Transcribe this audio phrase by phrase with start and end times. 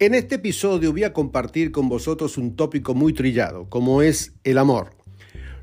[0.00, 4.58] En este episodio voy a compartir con vosotros un tópico muy trillado, como es el
[4.58, 4.90] amor.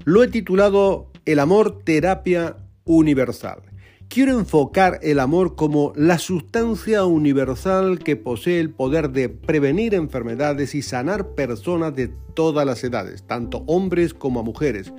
[0.03, 3.61] Lo he titulado El amor terapia universal.
[4.09, 10.75] Quiero enfocar el amor como la sustancia universal que posee el poder de prevenir enfermedades
[10.75, 14.91] y sanar personas de todas las edades, tanto hombres como mujeres.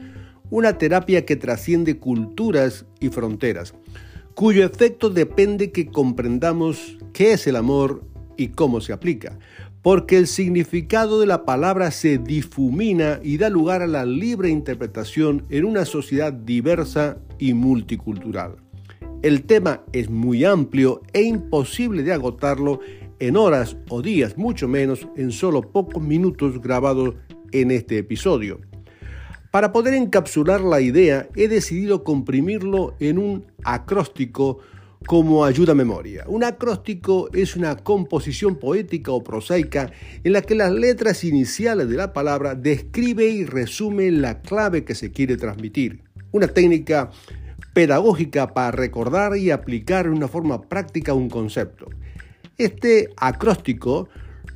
[0.49, 3.75] Una terapia que trasciende culturas y fronteras,
[4.35, 9.39] cuyo efecto depende que comprendamos qué es el amor y cómo se aplica,
[9.83, 15.45] porque el significado de la palabra se difumina y da lugar a la libre interpretación
[15.51, 18.57] en una sociedad diversa y multicultural.
[19.23, 22.81] El tema es muy amplio e imposible de agotarlo
[23.19, 27.15] en horas o días, mucho menos en solo pocos minutos grabados
[27.53, 28.61] en este episodio.
[29.51, 34.59] Para poder encapsular la idea, he decidido comprimirlo en un acróstico
[35.05, 36.25] como ayuda a memoria.
[36.27, 39.91] Un acróstico es una composición poética o prosaica
[40.25, 44.95] en la que las letras iniciales de la palabra describe y resume la clave que
[44.95, 46.03] se quiere transmitir.
[46.33, 47.11] Una técnica
[47.73, 51.87] pedagógica para recordar y aplicar de una forma práctica un concepto.
[52.59, 54.09] Este acróstico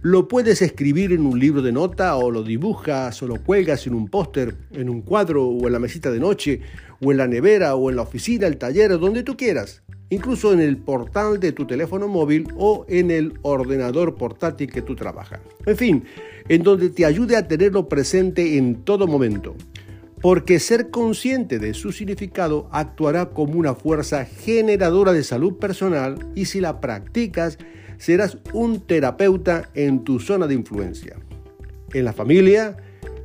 [0.02, 3.94] lo puedes escribir en un libro de nota o lo dibujas o lo cuelgas en
[3.94, 6.60] un póster, en un cuadro o en la mesita de noche
[7.04, 10.60] o en la nevera o en la oficina, el taller, donde tú quieras incluso en
[10.60, 15.40] el portal de tu teléfono móvil o en el ordenador portátil que tú trabajas.
[15.64, 16.04] En fin,
[16.48, 19.54] en donde te ayude a tenerlo presente en todo momento.
[20.20, 26.44] Porque ser consciente de su significado actuará como una fuerza generadora de salud personal y
[26.44, 27.56] si la practicas
[27.96, 31.16] serás un terapeuta en tu zona de influencia.
[31.94, 32.76] En la familia,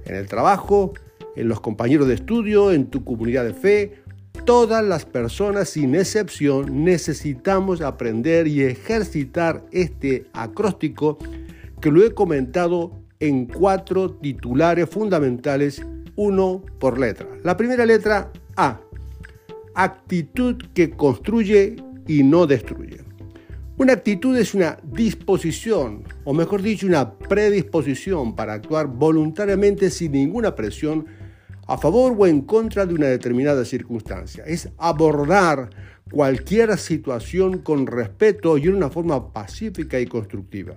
[0.06, 0.94] en el trabajo,
[1.36, 4.05] en los compañeros de estudio, en tu comunidad de fe
[4.44, 11.18] Todas las personas sin excepción necesitamos aprender y ejercitar este acróstico
[11.82, 15.82] que lo he comentado en cuatro titulares fundamentales,
[16.16, 17.28] uno por letra.
[17.44, 18.82] La primera letra A,
[19.74, 21.76] actitud que construye
[22.08, 23.04] y no destruye.
[23.78, 30.56] Una actitud es una disposición, o mejor dicho, una predisposición para actuar voluntariamente sin ninguna
[30.56, 31.06] presión
[31.68, 34.44] a favor o en contra de una determinada circunstancia.
[34.46, 35.70] Es abordar
[36.12, 40.76] cualquier situación con respeto y en una forma pacífica y constructiva.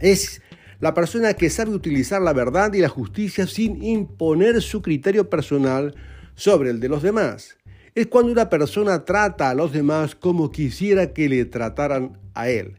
[0.00, 0.40] Es
[0.80, 5.94] la persona que sabe utilizar la verdad y la justicia sin imponer su criterio personal
[6.34, 7.56] sobre el de los demás.
[7.94, 12.76] Es cuando una persona trata a los demás como quisiera que le trataran a él.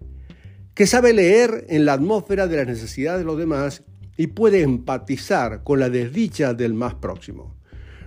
[0.74, 3.84] Que sabe leer en la atmósfera de las necesidades de los demás
[4.18, 7.56] y puede empatizar con la desdicha del más próximo.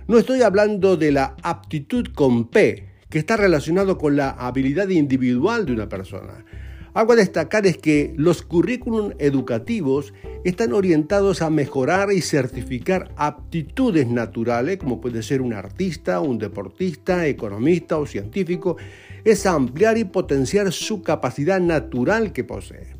[0.07, 5.65] No estoy hablando de la aptitud con P, que está relacionado con la habilidad individual
[5.65, 6.45] de una persona.
[6.93, 14.07] Algo a destacar es que los currículum educativos están orientados a mejorar y certificar aptitudes
[14.07, 18.77] naturales, como puede ser un artista, un deportista, economista o científico,
[19.23, 22.96] es ampliar y potenciar su capacidad natural que posee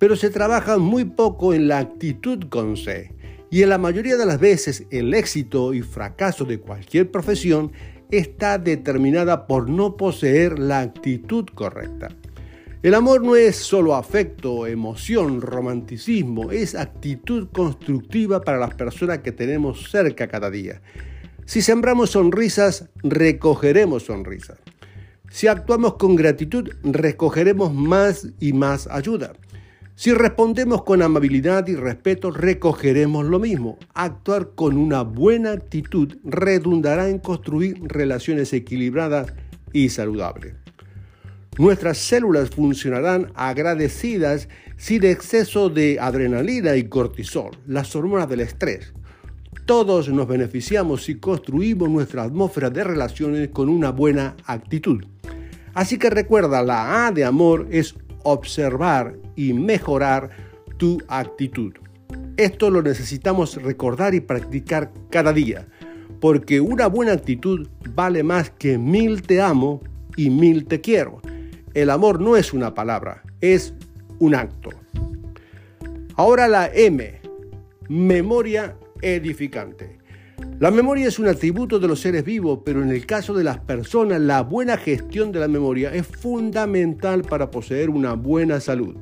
[0.00, 3.12] pero se trabaja muy poco en la actitud con C.
[3.50, 7.70] Y en la mayoría de las veces el éxito y fracaso de cualquier profesión
[8.10, 12.08] está determinada por no poseer la actitud correcta.
[12.82, 19.32] El amor no es solo afecto, emoción, romanticismo, es actitud constructiva para las personas que
[19.32, 20.80] tenemos cerca cada día.
[21.44, 24.56] Si sembramos sonrisas, recogeremos sonrisas.
[25.28, 29.34] Si actuamos con gratitud, recogeremos más y más ayuda.
[30.00, 33.78] Si respondemos con amabilidad y respeto, recogeremos lo mismo.
[33.92, 39.34] Actuar con una buena actitud redundará en construir relaciones equilibradas
[39.74, 40.54] y saludables.
[41.58, 44.48] Nuestras células funcionarán agradecidas
[44.78, 48.94] sin exceso de adrenalina y cortisol, las hormonas del estrés.
[49.66, 55.04] Todos nos beneficiamos si construimos nuestra atmósfera de relaciones con una buena actitud.
[55.74, 57.94] Así que recuerda, la A de amor es
[58.24, 60.30] observar y mejorar
[60.76, 61.74] tu actitud.
[62.36, 65.68] Esto lo necesitamos recordar y practicar cada día,
[66.20, 69.82] porque una buena actitud vale más que mil te amo
[70.16, 71.20] y mil te quiero.
[71.74, 73.74] El amor no es una palabra, es
[74.18, 74.70] un acto.
[76.16, 77.20] Ahora la M,
[77.88, 79.99] memoria edificante.
[80.60, 83.60] La memoria es un atributo de los seres vivos, pero en el caso de las
[83.60, 88.94] personas, la buena gestión de la memoria es fundamental para poseer una buena salud.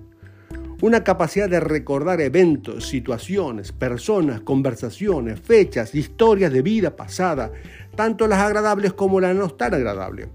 [0.82, 7.50] Una capacidad de recordar eventos, situaciones, personas, conversaciones, fechas, historias de vida pasada,
[7.96, 10.28] tanto las agradables como las no tan agradables.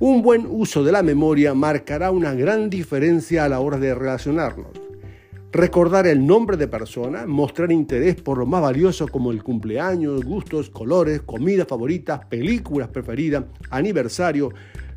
[0.00, 4.87] Un buen uso de la memoria marcará una gran diferencia a la hora de relacionarnos
[5.52, 10.70] recordar el nombre de persona, mostrar interés por lo más valioso como el cumpleaños, gustos,
[10.70, 14.52] colores, comidas favoritas, películas preferidas, aniversario,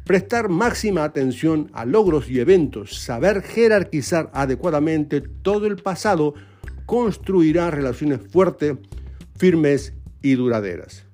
[0.05, 6.33] prestar máxima atención a logros y eventos, saber jerarquizar adecuadamente todo el pasado,
[6.85, 8.75] construirá relaciones fuertes,
[9.37, 11.05] firmes y duraderas.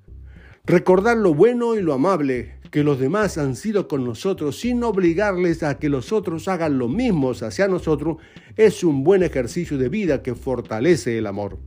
[0.64, 5.62] Recordar lo bueno y lo amable, que los demás han sido con nosotros sin obligarles
[5.62, 8.18] a que los otros hagan lo mismo hacia nosotros,
[8.56, 11.58] es un buen ejercicio de vida que fortalece el amor.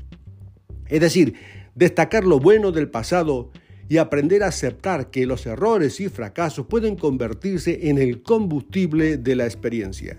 [0.87, 1.33] Es decir,
[1.75, 3.51] destacar lo bueno del pasado
[3.87, 9.35] y aprender a aceptar que los errores y fracasos pueden convertirse en el combustible de
[9.35, 10.17] la experiencia.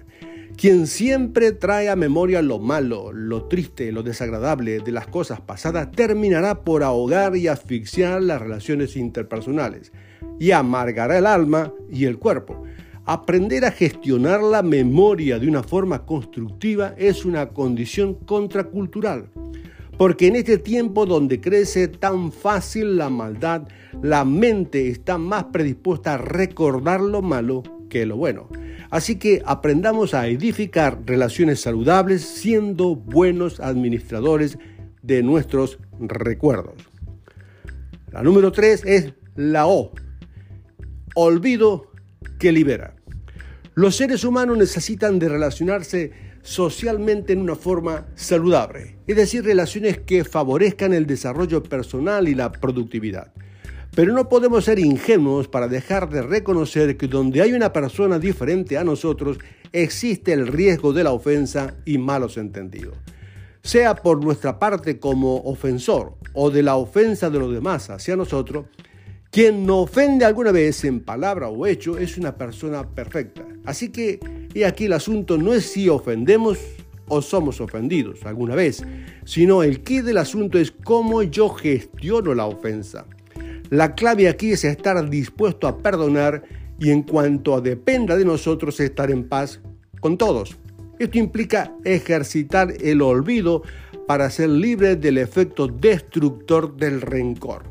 [0.56, 5.90] Quien siempre trae a memoria lo malo, lo triste, lo desagradable de las cosas pasadas,
[5.90, 9.92] terminará por ahogar y asfixiar las relaciones interpersonales
[10.38, 12.62] y amargará el alma y el cuerpo.
[13.04, 19.30] Aprender a gestionar la memoria de una forma constructiva es una condición contracultural,
[19.98, 23.62] porque en este tiempo donde crece tan fácil la maldad,
[24.02, 28.48] la mente está más predispuesta a recordar lo malo que lo bueno.
[28.92, 34.58] Así que aprendamos a edificar relaciones saludables siendo buenos administradores
[35.00, 36.74] de nuestros recuerdos.
[38.10, 39.92] La número tres es la O,
[41.14, 41.90] olvido
[42.38, 42.94] que libera.
[43.72, 46.12] Los seres humanos necesitan de relacionarse
[46.42, 52.52] socialmente en una forma saludable, es decir, relaciones que favorezcan el desarrollo personal y la
[52.52, 53.32] productividad.
[53.94, 58.78] Pero no podemos ser ingenuos para dejar de reconocer que donde hay una persona diferente
[58.78, 59.36] a nosotros,
[59.70, 62.96] existe el riesgo de la ofensa y malos entendidos.
[63.62, 68.64] Sea por nuestra parte como ofensor o de la ofensa de los demás hacia nosotros,
[69.30, 73.46] quien no ofende alguna vez en palabra o hecho es una persona perfecta.
[73.66, 74.20] Así que,
[74.54, 76.58] y aquí el asunto no es si ofendemos
[77.08, 78.82] o somos ofendidos alguna vez,
[79.26, 83.04] sino el quid del asunto es cómo yo gestiono la ofensa.
[83.72, 86.42] La clave aquí es estar dispuesto a perdonar
[86.78, 89.62] y en cuanto dependa de nosotros estar en paz
[90.00, 90.58] con todos.
[90.98, 93.62] Esto implica ejercitar el olvido
[94.06, 97.62] para ser libre del efecto destructor del rencor.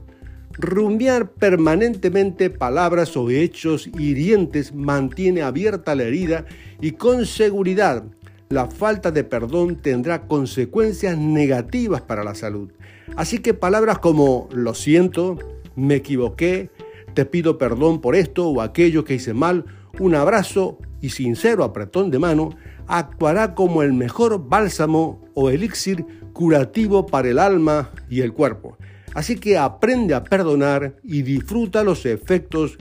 [0.53, 6.45] Rumbear permanentemente palabras o hechos hirientes mantiene abierta la herida
[6.81, 8.05] y con seguridad
[8.49, 12.71] la falta de perdón tendrá consecuencias negativas para la salud.
[13.15, 15.37] Así que palabras como lo siento,
[15.75, 16.69] me equivoqué,
[17.13, 19.65] te pido perdón por esto o aquello que hice mal,
[19.99, 22.55] un abrazo y sincero apretón de mano
[22.87, 28.77] actuará como el mejor bálsamo o elixir curativo para el alma y el cuerpo.
[29.13, 32.77] Así que aprende a perdonar y disfruta los efectos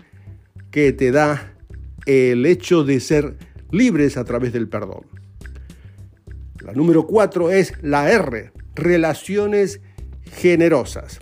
[0.71, 1.55] que te da
[2.07, 3.37] el hecho de ser
[3.71, 5.07] libres a través del perdón.
[6.61, 9.81] La número cuatro es la R, relaciones
[10.25, 11.21] generosas.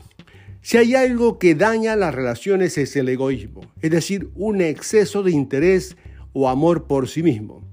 [0.68, 5.30] Si hay algo que daña las relaciones es el egoísmo, es decir, un exceso de
[5.30, 5.96] interés
[6.34, 7.66] o amor por sí mismo.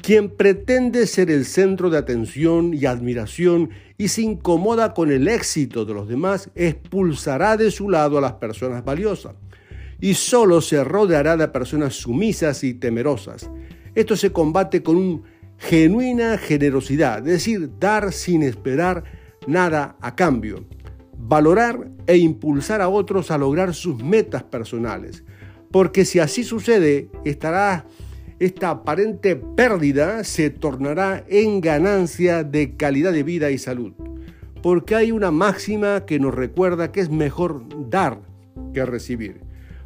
[0.00, 5.84] Quien pretende ser el centro de atención y admiración y se incomoda con el éxito
[5.84, 9.34] de los demás, expulsará de su lado a las personas valiosas
[10.00, 13.50] y solo se rodeará de personas sumisas y temerosas.
[13.94, 15.20] Esto se combate con una
[15.58, 19.04] genuina generosidad, es decir, dar sin esperar
[19.46, 20.64] nada a cambio,
[21.18, 25.24] valorar e impulsar a otros a lograr sus metas personales,
[25.70, 27.84] porque si así sucede, estará
[28.38, 33.92] esta aparente pérdida se tornará en ganancia de calidad de vida y salud.
[34.62, 38.20] Porque hay una máxima que nos recuerda que es mejor dar
[38.72, 39.40] que recibir.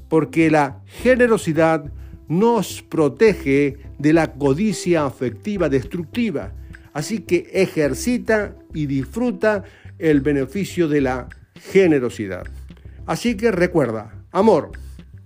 [0.08, 1.90] Porque la generosidad
[2.28, 6.52] nos protege de la codicia afectiva destructiva.
[6.92, 9.64] Así que ejercita y disfruta
[10.02, 12.44] el beneficio de la generosidad.
[13.06, 14.72] Así que recuerda, amor.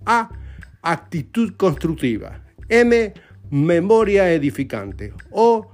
[0.05, 0.29] A,
[0.83, 2.43] actitud constructiva.
[2.69, 3.15] M,
[3.51, 5.15] memoria edificante.
[5.31, 5.71] O,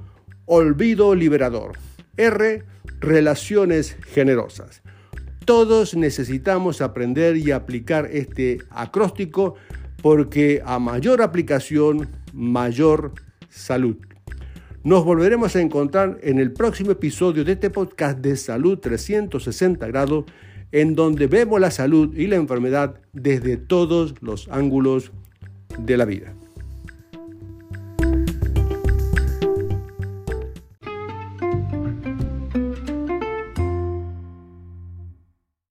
[0.46, 1.78] olvido liberador.
[2.16, 2.62] R,
[3.00, 4.82] relaciones generosas.
[5.44, 9.56] Todos necesitamos aprender y aplicar este acróstico
[10.00, 13.14] porque a mayor aplicación, mayor
[13.48, 13.96] salud.
[14.84, 20.24] Nos volveremos a encontrar en el próximo episodio de este podcast de Salud 360 grados,
[20.72, 25.12] en donde vemos la salud y la enfermedad desde todos los ángulos
[25.78, 26.34] de la vida.